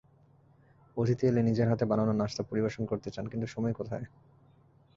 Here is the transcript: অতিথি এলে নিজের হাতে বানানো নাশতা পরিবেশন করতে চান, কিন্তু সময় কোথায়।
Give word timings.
অতিথি 0.97 1.23
এলে 1.27 1.41
নিজের 1.43 1.67
হাতে 1.69 1.85
বানানো 1.85 2.13
নাশতা 2.13 2.43
পরিবেশন 2.43 2.83
করতে 2.85 3.09
চান, 3.11 3.25
কিন্তু 3.27 3.47
সময় 3.47 3.73
কোথায়। 3.73 4.05